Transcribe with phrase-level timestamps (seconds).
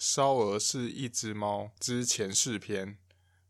[0.00, 2.96] 烧鹅是一只猫之前世篇，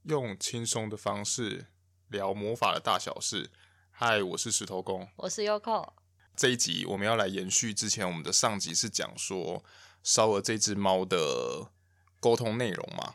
[0.02, 1.66] 用轻松的方式
[2.08, 3.53] 聊魔法的大小事。
[3.92, 5.92] 嗨，我是石头公，我是 Yoko。
[6.34, 9.64] 这一集我们要来延续之前我们的上集，是讲说
[10.02, 11.71] 烧鹅这只猫的
[12.18, 13.14] 沟通内容嘛？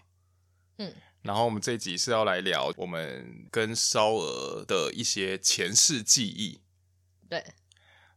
[0.78, 6.62] 嗯，然后我们这一集是要来聊我们跟烧鹅的一些前世记忆。
[7.28, 7.44] 对，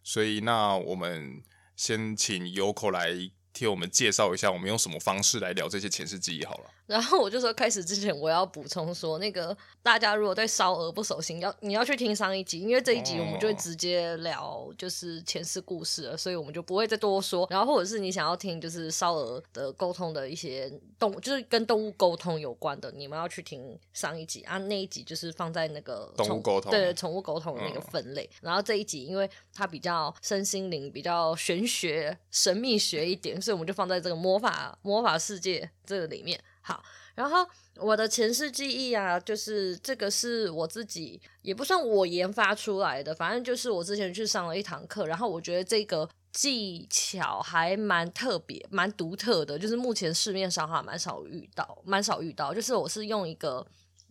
[0.04, 1.42] 所以那我们
[1.74, 6.70] 先请 Yoko 来替我们介绍一下，我们用什么方式来聊这些前世记忆好了。
[6.88, 17.46] 然后我就说，开始之前我要补充说，那个大家如果对烧鹅不熟悉，要你要去听上一集，因为这一集我们就会直接聊就是前世故事了，所以我们就不会再多说。
[17.50, 24.56] 然后或者是你想要听就是烧鹅的沟通的一些动，就是跟动物沟通有关的，你们要去听上一集啊。
[24.56, 28.24] 那一集就是放在那个动物沟通，对宠物沟通的那个分类。
[28.36, 28.48] 嗯。
[28.48, 36.40] 然后这一集因为它比较身心灵，比较玄学、神秘学一点，所以我们就放在这个魔法魔法世界这个里面。
[36.68, 53.66] 好，然后我的前世记忆啊，就是这个是我自己也不算我研发出来的，反正就是我之前去上了一堂课，然后我觉得这个技巧还蛮特别、蛮独特的，就是目前市面上哈蛮少遇到，蛮少遇到，就是我是用一个。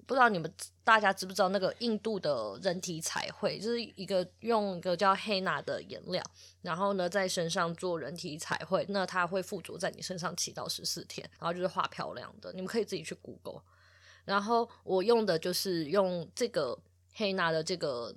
[0.08, 0.52] 不知道你们
[0.84, 6.24] 大家知不知道那个印度的人体彩绘，就是一个用一个叫黑娜的颜料，
[6.62, 13.62] 然后呢在身上做人体彩绘，那它会附着在你身上七到十四天，然后就是画漂亮的，你们可以自己去 Google。
[14.24, 16.80] 然后我用的就是用这个
[17.14, 18.16] 黑娜的这个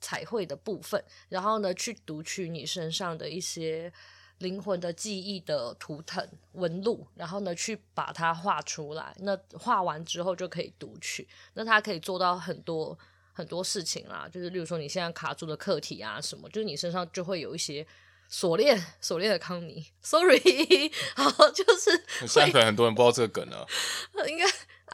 [0.00, 3.92] 彩绘的部分，然后呢去读取你身上的一些。
[4.38, 9.14] 灵魂的记忆的图腾纹路，然后呢，去把它画出来。
[9.20, 11.26] 那画完之后就可以读取。
[11.54, 12.98] 那它可以做到很多
[13.32, 17.86] 很多事情啦，就是例如说你现在卡住的课题啊什么，就是你身上就会有一些
[18.28, 19.86] 锁链 锁链的康妮。
[20.02, 20.40] Sorry，
[21.16, 23.66] 好，就是现在可能很多人不知道这个梗了，
[24.28, 24.44] 应该。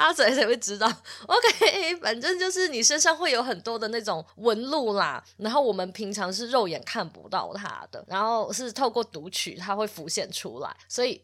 [0.00, 0.86] 阿仔才会知道，
[1.28, 11.22] OK，反正就是你身上会有很多的那种纹路啦，然后我们平常是肉眼看不到它的，然后是透过读取它会浮现出来，所以，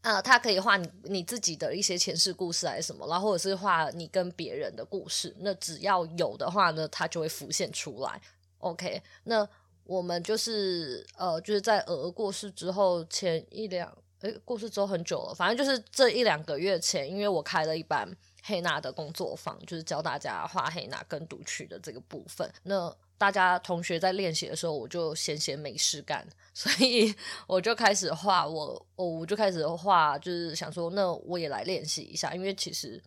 [0.00, 8.20] 呃，它可以画你你自己的一些前世故事还是什么，然后或者是画你跟别人的故事，那只要有的话呢，它就会浮现出来。
[8.58, 9.48] OK，那
[9.84, 13.96] 我们就是呃，就是在鹅过世之后前一两。
[14.26, 18.08] 诶，过世之后很久了，反正就是这一两个月前，因为我开了一班
[18.42, 22.50] 黑娜的工作坊，就是教大家画黑娜跟读取的这个部分。
[22.64, 27.14] 那大家同学在练习的时候，我就闲闲没事干， 所以
[27.46, 33.02] 我就开始画我，我我就开始画，就是想说，那我也来练习一下，因为其实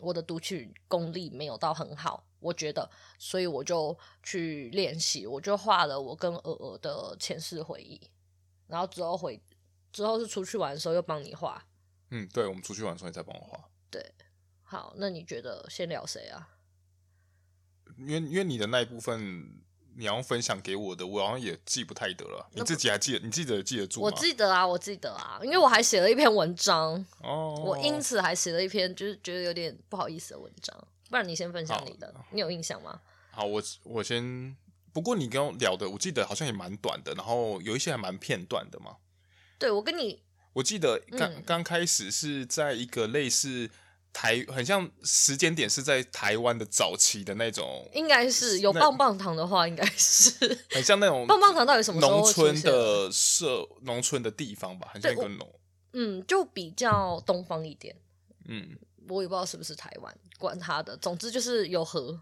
[0.00, 8.00] 我的读取功力没有到很好，我觉得，所以我就去练习，我就画了我跟鹅鹅的前世回忆，
[8.66, 9.40] 然后之后回。
[9.92, 11.64] 之后是出去玩的时候又帮你画，
[12.10, 13.68] 嗯，对，我们出去玩的时候你再帮我画。
[13.90, 14.14] 对，
[14.62, 16.48] 好，那你觉得先聊谁啊？
[17.96, 19.64] 因为因为你的那一部分
[19.96, 22.48] 你要分享给我的，我好像也记不太得了。
[22.52, 23.24] 你自己还记得？
[23.24, 24.06] 你记得记得住吗？
[24.06, 30.88] 我记得啊，我记得啊，因为我还写了一篇文章哦，我因此还写了一篇就是觉得有点不好意思的文章。
[31.10, 33.00] 不然你先分享你的，你有印象吗？
[33.30, 34.56] 好，我我先。
[34.90, 38.96] 不过你跟我聊的，我记得好像也蛮短的，然后有一些还蛮片段的嘛。
[39.58, 43.68] 对，我跟你，我记得刚刚开始是在一个类似
[44.12, 50.30] 台，很像时间点是在台湾的早期的那种，应该是有棒棒糖的话，应该是
[50.70, 55.60] 很像那种棒棒糖到底什么农村的社农村的地方吧，很像一个农，
[55.92, 57.96] 嗯，就比较东方一点，
[58.46, 62.20] 嗯，我也不知道是不是台湾，管他的，总之就是有河，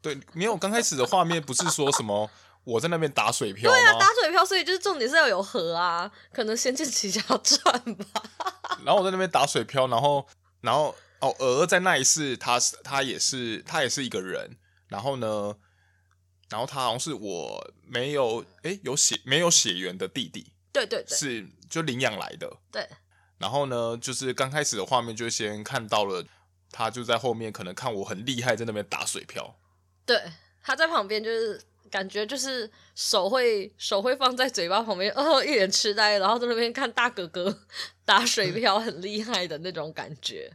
[0.00, 2.30] 对，没有刚开始的画面不是说什么。
[2.68, 8.22] 我在那边打水漂，对啊，打水漂，所以就是重点是要有河啊，可能仙剑奇侠传吧。
[8.84, 10.26] 然后我在那边打水漂，然后，
[10.60, 14.58] 然后哦，鹅在那一世，他是他也是他也是一个人，
[14.88, 15.56] 然后呢，
[16.50, 22.86] 然后他好像是我没有哎有血没有血缘的弟弟，对对对，是就领养来的，对。
[23.38, 26.22] 然后呢，就是刚开始的画面就先看到了
[26.70, 29.56] 他就在后面，可能看我很厉害，在那边打水漂，
[30.04, 30.22] 对，
[30.62, 31.62] 他在旁边就是。
[31.88, 37.58] 感觉就是手会手会放在嘴巴旁边，哦，一脸痴呆，然后在那边看大哥哥
[38.04, 40.52] 打水漂很厉害的那种感觉。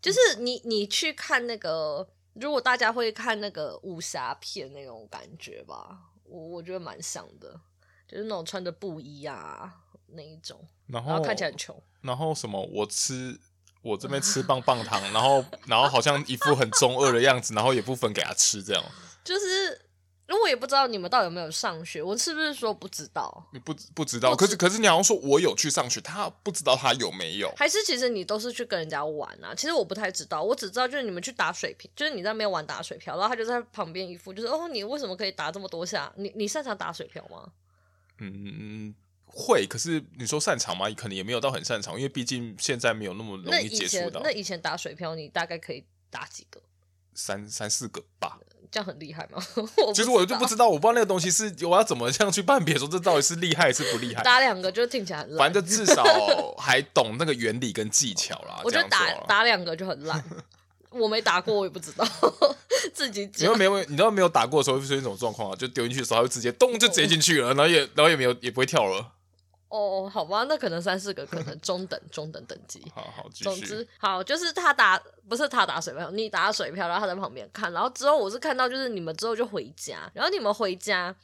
[0.00, 7.60] 就是你你去看那个，如果大家会看那个武侠片那种感觉吧，我我觉得蛮像的，
[8.06, 9.72] 就是那种穿着布衣啊
[10.08, 13.36] 那一种，然后，然后看起来很穷，然后什么我吃
[13.82, 18.84] 我这边吃棒棒 糖，然后然后好像一副很中二的样子，然后也不分给他吃这样，
[19.24, 19.85] 就是。
[20.26, 23.48] 如果我也不知道你们到底有没有上学，我是不是说不知道？
[23.52, 27.52] 你不不知道，可是可是你好像说我有去上学，他不知道他有没有？
[27.56, 29.54] 还是其实你都是去跟人家玩啊？
[29.54, 36.12] 其实我不太知道，我只知道就是你们去打水瓶，就是你在那边玩打水漂，然后他就在旁边一副就是哦，你为什么可以打这么多下？
[36.16, 37.52] 你你擅长打水漂吗？
[38.18, 38.92] 嗯，
[39.26, 39.64] 会。
[39.66, 40.90] 可是你说擅长吗？
[40.90, 44.20] 可能也没有到很擅长，因为毕竟现在没有那么容易接触到。
[44.24, 46.60] 那以前打水漂，你大概可以打几个？
[47.14, 48.40] 三三四个吧。
[48.70, 49.42] 这样很厉害吗？
[49.94, 54.22] 其实我就不知道，我不知道那个东西是我要怎么这样去判别说这到底是厉害还是不厉害。
[54.22, 56.04] 打两个就听起来很烂，反正至少
[56.58, 58.60] 还懂那个原理跟技巧啦。
[58.64, 60.22] 我觉得打打两个就很烂，
[60.90, 62.06] 我没打过，我也不知道。
[62.92, 69.12] 自己因为没有，你知道没有打过的时候会出现一种状况啊，就丢进去的时候，它会直接咚就直接进去了，然后也然后也没有也不会跳了。
[69.68, 72.80] 哦，好吧，那可能三四个，可能中等中等等级。
[72.94, 74.96] 好 好，总之，好，就是他打，
[75.28, 81.14] 不是他打水漂，你打水漂，然后他在旁边看，然后之后我是看到，就是你们之后就回家，然后你们回家，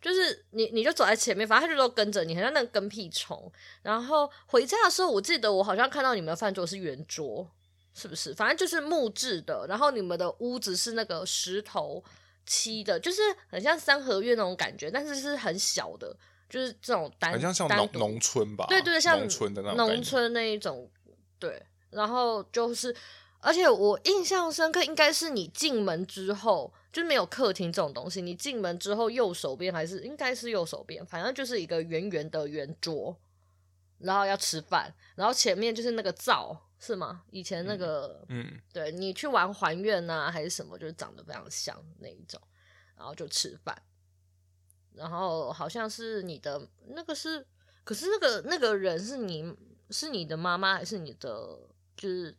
[0.00, 3.50] 就是你你就走在前面，反正他就都跟着你，很像那个跟屁虫。
[3.82, 7.50] 然后回家的时候，我记得我好像看到你们的饭桌是圆桌，
[7.94, 8.32] 是不是？
[8.32, 12.04] 反正就是木质的，然后你们的屋子是那个石头
[12.46, 13.20] 砌的，就是
[13.50, 16.16] 很像三合院那种感觉，但是是很小的。
[16.48, 18.66] 就是这种单，好像像农农村吧？
[18.68, 20.90] 对对，像农村的那种农村那一种，
[21.38, 21.62] 对。
[21.90, 22.94] 然后就是，
[23.40, 28.20] 而且我印象深刻，应该是你进门之后，就是没有客厅这种东西。
[28.20, 33.16] 你进门之后，右手边还是应该是右手边，反正就是一个圆圆的圆桌，
[34.00, 37.22] 然后要吃饭，然后前面就是那个灶，是吗？
[37.30, 42.38] 以前那个，嗯，对，你去玩还愿啊，还是什么，就是长得非常像那一种，
[42.94, 43.74] 然后就吃饭。
[44.98, 47.46] 然后好像是你的那个是，
[47.84, 49.54] 可是那个那个人是你
[49.90, 51.58] 是你的妈妈还是你的
[51.96, 52.36] 就是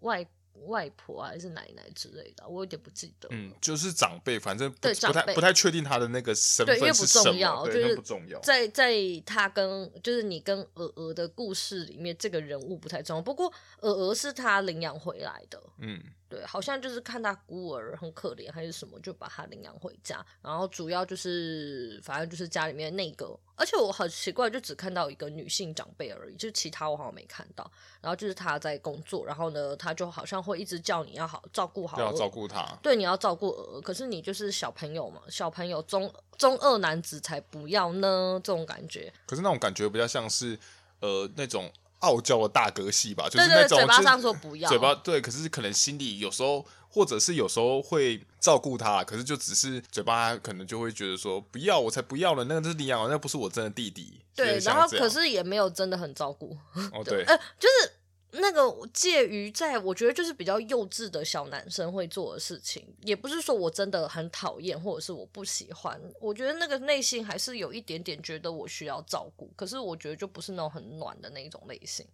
[0.00, 0.26] 外
[0.66, 2.48] 外婆还是奶奶之类的？
[2.48, 3.28] 我有点不记得。
[3.32, 8.40] 嗯，就是长辈，反正不对不太不太确定他的那个身份是什么，对，因为不重要，对，就是不重要。
[8.40, 8.94] 在在
[9.26, 13.22] 他跟就是你跟鹅鹅的故事里面，这个人物不太重要。
[13.22, 16.02] 不过鹅鹅是他领养回来的，嗯。
[16.34, 20.24] 对，好像就是看他孤儿很可怜还是什么，就把他领养回家。
[20.42, 27.70] 然后主要就是，反正就是家里面那个，而且我很奇怪，就只看到一个女性长辈而已，就其他我好像没看到。
[28.00, 32.76] 然后就是他在工作，然后呢，他就好像会一直叫你要好照顾好，要照顾他。
[32.82, 33.52] 对，你要照顾
[33.82, 39.12] 可是你就是小朋友嘛，小朋友中中二男子才不要呢，这种感觉。
[39.26, 40.58] 可是那种感觉比较像是，
[40.98, 41.70] 呃，那种。
[42.00, 54.20] 傲娇的大哥系吧，就是那种嘴巴上说不要，嘴巴对，可是可能心里有时候，或者是有时候会照顾他，可是就只是嘴巴可能就会觉得说不要，我才不要了，那个是领养，那不是我真的弟弟。
[54.34, 56.56] 对，然后可是也没有真的很照顾。
[56.92, 57.92] 哦， 对，呃，就是。
[58.36, 72.06] 那个介于在我觉得就是比较幼稚的小男生会做的事情，也不是说我真的很讨厌或者是我不喜欢，我觉得那个内心还是有一点点觉得我需要照顾，可是我觉得就不是那种很暖的那一种类型，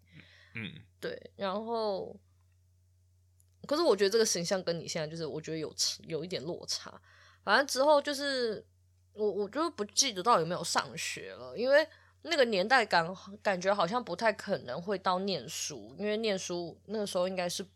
[0.54, 2.14] 嗯，对，然后，
[3.66, 5.74] 可是我觉得这个形象跟你现在就是我觉得有
[6.06, 7.00] 有一点落差，
[7.42, 8.64] 反正之后就是
[9.14, 11.88] 我我就不记得到底有没有上学了，因为。
[12.22, 17.66] 那个年代感感觉好像不太可能会到念书，因为念书那个时候应该是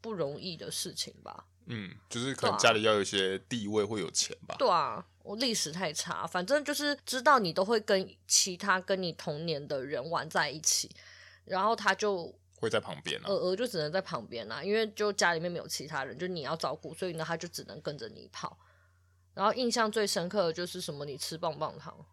[0.00, 1.46] 不容易的事情吧。
[1.66, 4.56] 嗯，就是可能家里要有一些地位，会有钱吧。
[4.58, 10.90] 对啊，我历史太差，反正就是知道你都会跟其他跟你同年的人玩在一起，
[11.44, 18.58] 然后他就会在旁边啊，鹅鹅就只能在旁边啊，因为就家里面没有其他人，就你要照顾，所以呢他就只能跟着你跑。
[19.34, 21.04] 然后印象最深刻的就是什么？
[21.04, 22.04] 你吃棒棒糖。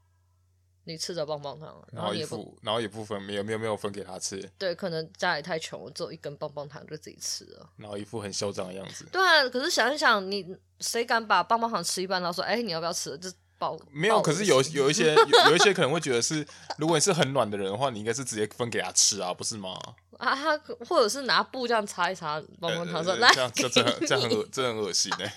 [0.88, 4.42] 你吃着棒棒糖，然后也不，然后也不分，没有没有没有分给他吃。
[4.58, 7.70] 对，可能家里太穷，只有一根棒棒糖就自己吃了。
[7.76, 9.06] 然后一副很嚣张的样子。
[9.12, 13.78] 对啊，可是想一想，你谁敢把棒棒糖吃一半，然后说：“哎、欸，你要不要吃？”就爆。
[13.92, 19.78] 没有，可是有有一些 有，有一些可能会觉得是，如果你是很暖的人的话，你应该是直接分给他吃啊，不是吗？
[20.18, 25.36] 啊，他或者是拿布这样擦一擦棒棒糖，说：“来，这样这这很这很恶，这很恶心哎。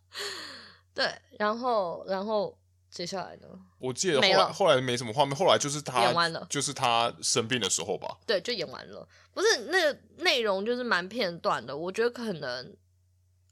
[0.94, 2.56] ”对，然后然后。
[2.96, 3.48] 接下来呢？
[3.78, 8.16] 我记得后来后来没什么画面，后来就是他演完了，就是他生病的时候吧。
[8.26, 9.06] 对，就演完了。
[9.34, 12.74] 不是那个内容就是蛮片段的，我觉得可能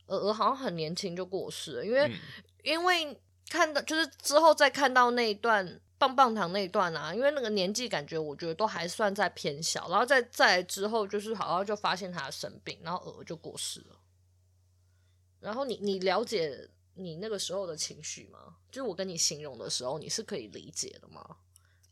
[0.06, 2.14] 鹅鹅好像很年轻就过世了，因为、嗯、
[2.62, 3.20] 因为
[3.50, 14.00] 看到就是之后再看到那一段棒棒糖那一段啊，因为那个年纪感觉我觉得都还算在偏小，然后再再之后就是好像就发现他生病，然后鹅鹅就过世了。
[15.40, 16.70] 然后你你了解？
[16.94, 18.56] 你那个时候的情绪吗？
[18.70, 21.24] 就是我跟你形容的时候，你是可以理解的吗？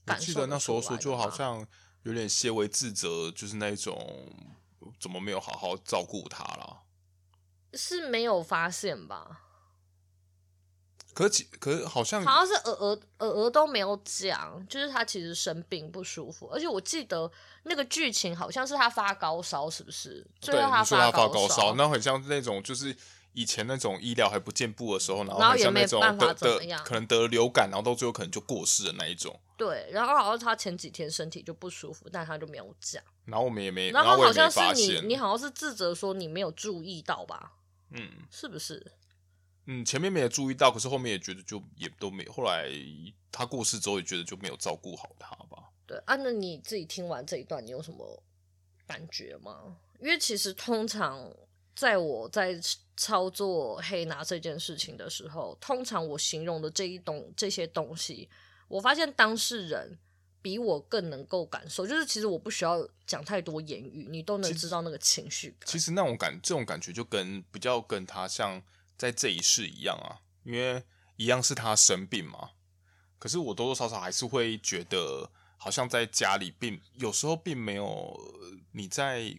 [0.06, 1.66] 我记得那时候说，就好像
[2.02, 4.32] 有点些微自责，就是那种
[4.98, 6.82] 怎么没有好好照顾他啦？
[7.74, 9.40] 是没有发现吧？
[11.14, 17.30] 可是可是好像好像是鹅鹅鹅鹅都没有讲，就是他其实生病不舒服，而且我记得
[17.64, 20.26] 那个剧情好像是他发高烧，是不是？
[20.40, 22.96] 对，你说他发高烧，那很像那种就是
[23.32, 29.38] 以前那种医疗还不进步的时候，然后很像那种得得可能得流感，然后到最后可能就过世的那一种。
[29.56, 33.02] 对，然后好像他前几天身体就不舒服，但他就没有讲。
[33.24, 37.52] 然后我们也没，然后好像是你，你好像是自责说你没有注意到吧？
[37.90, 38.92] 嗯，是不是？
[39.66, 42.32] 嗯，前面没有注意到，可是后面也觉得就也都没有。
[42.32, 42.68] 后来
[43.30, 45.70] 他过世之后，也觉得就没有照顾好他吧。
[45.86, 48.22] 对啊，那你自己听完这一段，你有什么
[48.86, 49.76] 感觉吗？
[50.00, 51.32] 因为其实通常
[51.74, 52.58] 在我在
[52.96, 58.28] 操作黑拿这件事情的时候，通常我形容的这一东这些东西，
[58.68, 59.98] 我发现当事人
[60.40, 61.86] 比我更能够感受。
[61.86, 65.56] 就是其实我不需要讲太多言语，你都能知道那个情绪。
[65.64, 68.62] 其实那种感这种感觉就跟比较跟他像。
[68.98, 70.80] 在这一世一样啊，因为
[71.16, 72.50] 一样是他生病嘛。
[73.18, 78.16] 可是我多多少少还是会觉得，好像在家里并有时候并没有
[78.70, 79.36] 你在，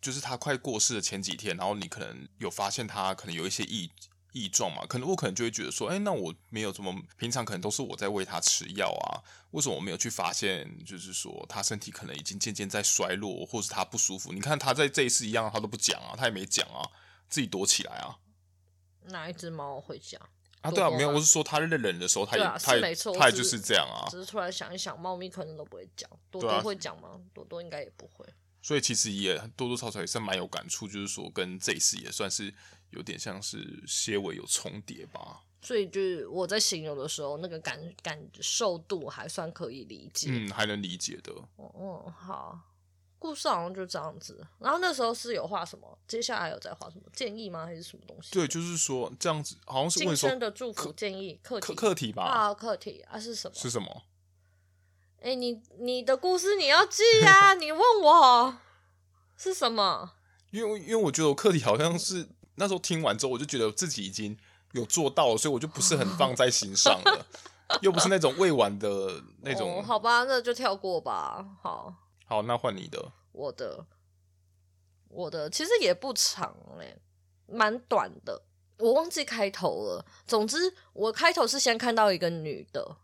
[0.00, 3.90] 就是他快过世的前几天，然后你可能有发现他可能有一些异
[4.32, 4.86] 异状嘛。
[4.86, 10.84] 可能我可能就会觉得说，哎，那我没有这么平常，可能都是我在喂他吃药啊，为什么我没有去发现？
[10.84, 14.32] 就是说他身体可能已经渐渐在衰落，或是他不舒服。
[14.32, 16.86] 你看他在这一次一样，他都不讲啊，他也没讲啊，
[17.28, 18.18] 自己躲起来啊。
[19.08, 20.20] 哪一只猫会讲
[20.60, 20.70] 啊？
[20.70, 24.08] 对啊，没有，我是说它认人的时候，它也，它也，它也就是这样啊。
[24.10, 27.20] 只是突然想一想，猫咪可能都不会讲，多多会讲吗？
[27.32, 28.26] 多多应该也不会。
[28.66, 32.52] 所以其实也多多少少也是蛮有感触，就是说跟这一次也算是
[32.90, 35.44] 有点像是些微有重叠吧。
[35.62, 41.32] 所以就是我在形容的时候，那个感感受度还算可以理解，嗯，还能理解的。
[41.54, 42.58] 哦，哦，好。
[43.20, 45.96] 故事好像就这样子，然后那时候是有画什么？
[46.08, 47.66] 接下来有在画什么建议吗？
[47.66, 48.32] 还是什么东西？
[48.32, 52.24] 对，就是说这样子，好像是今生的祝福建议课题课题吧？
[52.24, 53.54] 啊，课题啊是什么？
[53.56, 54.02] 是什么？
[55.20, 57.54] 哎、欸，你你的故事你要记呀、啊？
[57.54, 58.58] 你问我
[59.36, 60.12] 是什么？
[60.50, 64.38] 因为因为我觉得我课题好像是那时候听完之后，我就觉得自己已经
[64.72, 67.26] 有做到了，所以我就不是很放在心上了，
[67.82, 69.78] 又不是那种未完的那种。
[69.78, 71.44] 哦、好吧，那就跳过吧。
[71.62, 71.92] 好。
[72.26, 73.12] 好，那换你的。
[73.32, 73.86] 我的，
[75.08, 76.98] 我的其实也不长嘞，
[77.46, 78.42] 蛮短的。
[78.78, 80.04] 我忘记开头了。
[80.26, 82.96] 总之，我开头是先看到一个女的，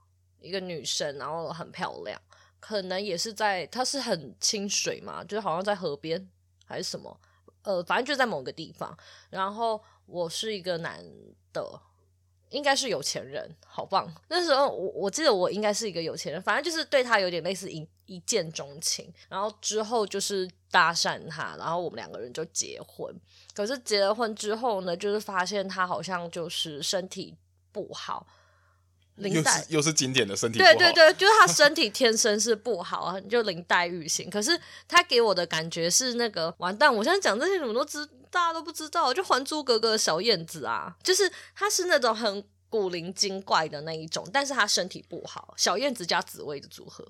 [0.43, 2.21] 一个女生，然后很漂亮，
[2.61, 6.29] 可能也是在，她是很清水嘛，就是好像在河边
[6.67, 7.21] 还是什么，
[7.63, 8.97] 呃，反正就在某个地方。
[9.31, 11.05] 然后我是一个男
[11.53, 11.81] 的。
[12.51, 14.07] 应该是有钱人，好棒！
[14.29, 23.19] 那时候我我记得我应该是一个有钱人，反正就是对他有点类似一一见钟情，然后之后就是搭讪他，然后我们两个人就结婚。
[23.55, 27.35] 可是结了婚之后呢，就是发现他好像就是身体
[27.73, 28.27] 不好，
[29.17, 34.31] 林黛又是又是经典的身体不好，对对对，就是他身体天生是不好，就林黛玉型。
[34.31, 38.09] 可是他给我的感觉是那个完蛋，我现在讲这些你们都知。
[38.33, 45.53] 大家都不知道，就《还珠格格》的小燕子啊，就是她是那种很古灵精怪的那一种，但是她身体不好。
[45.59, 47.07] 小燕子加紫薇的组合，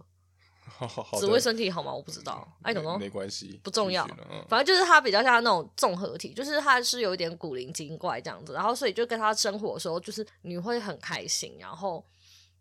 [1.19, 1.93] 只会身体好吗？
[1.95, 4.07] 我不知道哎怎么没关系不重要。
[4.49, 12.05] 反正就是他比较像那种综合体就是他是有一点古灵精怪这样子然后所以就跟他生活的时候就是你会很开心然后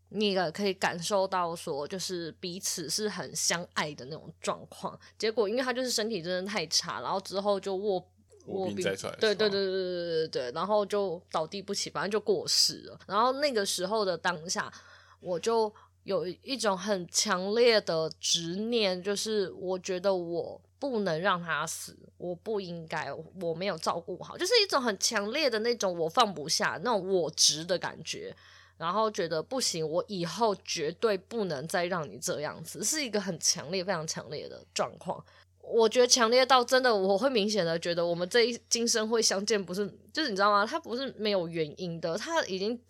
[0.09, 8.05] 那个可以感受到说就是彼此是很相爱的那种状况结果因为他就是身体真的太差然后之后就卧
[8.47, 12.99] 卧病在床对对对对对对对然后就倒地不起反正就过世了。
[13.07, 14.71] 然后那个时候的当下
[15.19, 23.07] 我就有一种很强烈的执念，就是我觉得我不能让他死，我不应该，
[23.39, 28.35] 我没有照顾好，就是一种很强烈的那种我放不下那种我执的感觉。
[28.77, 35.23] 然后觉得不行，我以后绝对不能再让你这样子，是一个很强烈、非常强烈的状况。
[35.61, 40.65] 我觉得强烈到真的，我会明显的觉得我们这一今生会相见，不是就是你知道吗？
[40.65, 42.81] 他不是没有原因的，他已经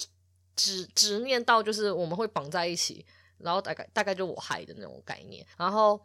[0.61, 3.05] 执执念到就是我们会绑在一起，
[3.37, 5.99] 然后大概大概就我嗨的那种概念，然后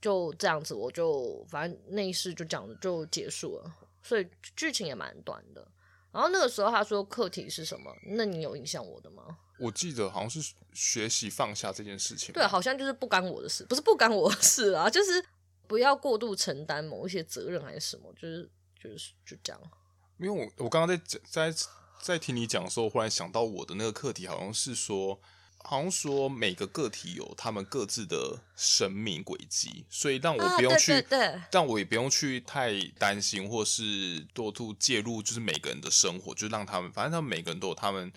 [0.00, 3.72] 就这样子，我就反正那一世就讲的就结束了，
[4.02, 5.66] 所以剧情也蛮短的。
[6.12, 7.94] 然后那个时候他说课题是什么？
[8.06, 9.38] 那你有影响我的吗？
[9.58, 15.24] 我记得好像是学习放下这件事情，对，好像就是不干我的事，不是不干我的事啊，就是。
[15.66, 18.46] 不要过度承担某一些责任还是什么，就是
[18.78, 19.58] 就是就这样。
[20.18, 21.50] 因为我我刚刚在讲在
[22.00, 25.18] 在听你讲的时候，忽然想到我的那个课题，好像是说，
[25.58, 38.12] 好像说每个个体有他们各自的生命轨迹，所以让我不用去，啊、对对对，但我也不用去太担心，或是多度介入，就是每个人的生活，就让他们，反正他们每个人都有他们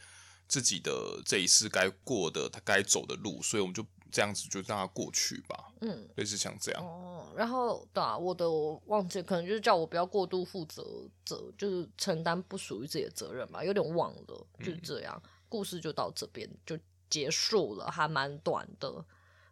[0.50, 5.72] 自己的这一世该过的他该走的路，所以我们就这样子就让它过去吧。
[5.82, 6.84] 嗯，类似像这样。
[6.84, 10.84] 哦，然后对啊，我的我忘记，可能就是叫我不要过度负责
[11.26, 15.22] 责，就是承担不属于自己的责任吧，有点忘了，就是这样。
[15.24, 16.78] 嗯、故事就到这边就
[17.10, 19.06] 结束了，还蛮短的。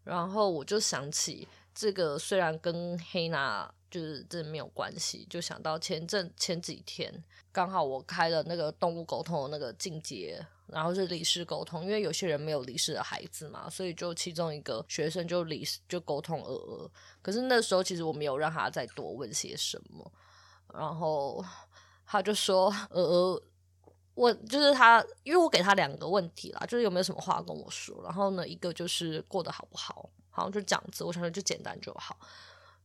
[0.03, 10.45] 然后我就想起这个，虽然跟黑娜就是真的没有关系，就想到前阵前几天刚好我开了那个动物沟通的那个进阶，
[10.75, 16.91] 然后是离世沟通，因为有些人没有离世的孩子嘛，所以就其中一个学生就离世就沟通鹅鹅，
[17.21, 20.11] 可是那时候其实我没有让他再多问些什么，
[20.73, 21.41] 然后
[22.05, 23.41] 他就说鹅鹅。
[24.15, 28.01] 问就是他，因为我给他两个问题啦，就是有没有什么话跟我说。
[28.01, 31.03] 然后呢，一个就是过得好不好，好像就这样子。
[31.03, 32.17] 我想说就简单就好。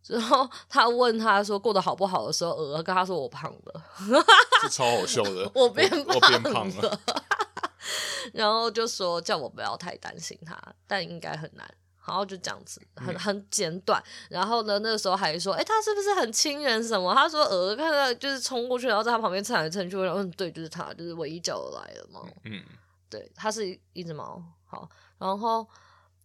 [0.02, 3.84] 之后他问他说过得好不好的时候，鹅跟他说我胖了，
[4.60, 5.48] 是超好笑的。
[5.54, 7.00] 我变我变胖了。
[8.34, 10.56] 然后就说叫我不要太担心他，
[10.86, 11.68] 但应该很难。
[12.06, 14.02] 然后就这样子，很很简短。
[14.28, 17.14] 然后呢，那个时候还说，哎、欸，他是不是很亲人什么？
[17.14, 19.96] 他说，鹅看到就是冲过去，然后在他旁边蹭来蹭去。
[19.98, 22.26] 然后，嗯，对，就是他，就是唯一叫我来的猫。
[22.44, 22.64] 嗯，
[23.08, 24.42] 对，它是一,只猫。
[24.64, 25.64] 好，然后，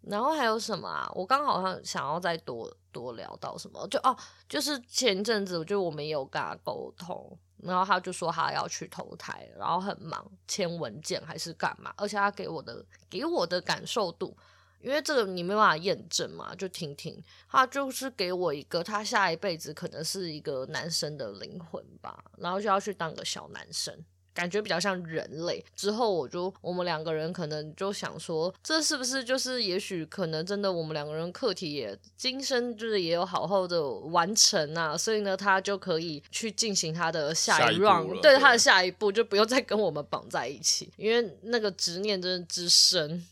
[0.01, 1.07] 然后还有什么啊？
[1.13, 4.17] 我刚好像想要再多多聊到什么，就哦，
[4.49, 11.93] 就是前阵子，我就我们有跟他沟通，然后他就说他要去投胎，然后很忙，签文件还是干嘛？
[11.97, 14.37] 而且他给我的给我的感受度。
[14.81, 17.19] 因为这个你没办法验证嘛，就听听。
[17.49, 23.97] 他就是给我一个，他下一辈子可能是一个男生的灵魂吧，然后就要去当个小男生，
[24.35, 25.65] 感觉比较像人类。
[25.75, 43.25] 之后我就我们两个人可能就想说，这是不是就是也许可能真的我们两个人课题也今生就是也有好好的完成啊，所以呢，他就可以去进行他的下一 round，对他的下一步就不用再跟我们绑在一起，因为那个执念真的之深。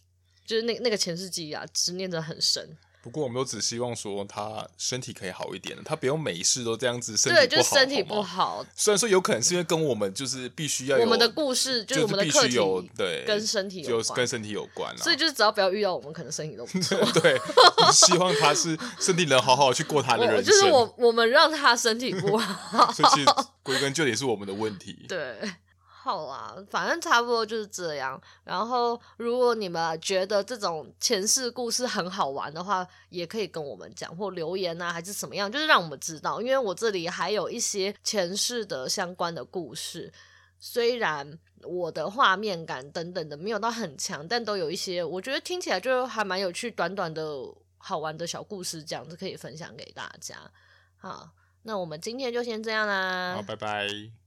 [0.45, 2.77] 就是那那个前世记忆啊，执念的很深。
[3.03, 8.65] 不过我们都只希望说他身体可以好一点，他不用每一世都这样子身体对，就是身体不好。
[8.77, 15.03] 虽然说有可能是因为跟我们就是必须要有我们的故事，就是我们的课题有对跟身体有跟身体有关啊。
[15.03, 16.97] 所以就是只要不要遇到我们，可能身体都不错。
[17.19, 17.37] 对，
[17.91, 20.45] 希望他是身体能好好去过他的 人生。
[20.45, 23.29] 就是我我们让他身体不好， 所以其实
[23.63, 25.05] 归根究底是我们的问题。
[25.09, 25.35] 对。
[26.03, 28.21] 好啦，反正差不多就是这样。
[28.43, 36.41] 然后，如果你们觉得这种前世故事很好玩的话，也可以跟我们讲或留言啊，还是怎么样，就是让我们知道。
[36.41, 40.11] 因为我这里还有一些前世的相关的故事，
[40.59, 47.23] 虽然我的画面感等等的没有到很强，但都有一些我觉得听起来就还蛮有趣、短短的
[47.77, 50.35] 好玩的小故事，这样子可以分享给大家。
[50.97, 51.29] 好，
[51.61, 54.22] 那我们今天就先这样啦，好，拜拜。